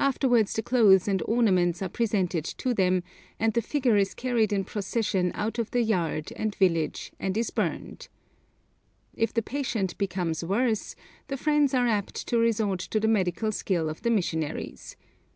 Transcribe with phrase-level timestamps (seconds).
[0.00, 3.04] Afterwards the clothes and ornaments are presented to them,
[3.38, 7.50] and the figure is carried in procession out of the yard and village and is
[7.52, 8.08] burned.
[9.14, 10.96] If the patient becomes worse,
[11.28, 14.96] the friends are apt to resort to the medical skill of the missionaries.